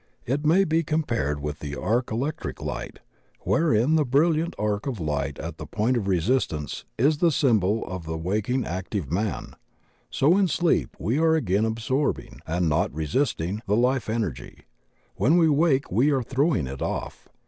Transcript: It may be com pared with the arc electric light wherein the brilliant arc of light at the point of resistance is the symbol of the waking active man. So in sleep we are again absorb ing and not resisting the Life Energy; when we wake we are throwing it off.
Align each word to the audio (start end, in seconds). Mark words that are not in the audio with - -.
It 0.25 0.43
may 0.43 0.63
be 0.63 0.81
com 0.81 1.03
pared 1.03 1.39
with 1.41 1.59
the 1.59 1.75
arc 1.75 2.09
electric 2.11 2.59
light 2.59 2.97
wherein 3.41 3.93
the 3.93 4.03
brilliant 4.03 4.55
arc 4.57 4.87
of 4.87 4.99
light 4.99 5.37
at 5.37 5.57
the 5.59 5.67
point 5.67 5.95
of 5.95 6.07
resistance 6.07 6.85
is 6.97 7.19
the 7.19 7.31
symbol 7.31 7.85
of 7.85 8.07
the 8.07 8.17
waking 8.17 8.65
active 8.65 9.11
man. 9.11 9.55
So 10.09 10.35
in 10.39 10.47
sleep 10.47 10.95
we 10.97 11.19
are 11.19 11.35
again 11.35 11.65
absorb 11.65 12.19
ing 12.19 12.39
and 12.47 12.67
not 12.67 12.91
resisting 12.91 13.61
the 13.67 13.77
Life 13.77 14.09
Energy; 14.09 14.63
when 15.17 15.37
we 15.37 15.47
wake 15.47 15.91
we 15.91 16.09
are 16.09 16.23
throwing 16.23 16.65
it 16.65 16.81
off. 16.81 17.29